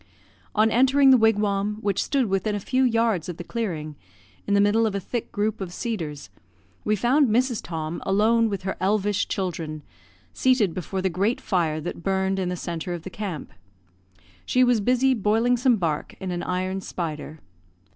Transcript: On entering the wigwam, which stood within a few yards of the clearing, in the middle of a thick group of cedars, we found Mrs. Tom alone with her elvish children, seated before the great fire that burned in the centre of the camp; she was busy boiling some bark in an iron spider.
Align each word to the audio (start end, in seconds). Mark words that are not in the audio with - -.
On 0.55 0.71
entering 0.71 1.11
the 1.11 1.17
wigwam, 1.19 1.77
which 1.81 2.01
stood 2.01 2.25
within 2.25 2.55
a 2.55 2.59
few 2.59 2.81
yards 2.81 3.29
of 3.29 3.37
the 3.37 3.43
clearing, 3.43 3.95
in 4.47 4.55
the 4.55 4.59
middle 4.59 4.87
of 4.87 4.95
a 4.95 4.99
thick 4.99 5.31
group 5.31 5.61
of 5.61 5.71
cedars, 5.71 6.31
we 6.83 6.95
found 6.95 7.29
Mrs. 7.29 7.61
Tom 7.61 8.01
alone 8.03 8.49
with 8.49 8.63
her 8.63 8.77
elvish 8.79 9.27
children, 9.27 9.83
seated 10.33 10.73
before 10.73 11.03
the 11.03 11.09
great 11.11 11.39
fire 11.39 11.79
that 11.79 12.01
burned 12.01 12.39
in 12.39 12.49
the 12.49 12.55
centre 12.55 12.95
of 12.95 13.03
the 13.03 13.11
camp; 13.11 13.51
she 14.43 14.63
was 14.63 14.81
busy 14.81 15.13
boiling 15.13 15.55
some 15.55 15.75
bark 15.75 16.15
in 16.19 16.31
an 16.31 16.41
iron 16.41 16.81
spider. 16.81 17.37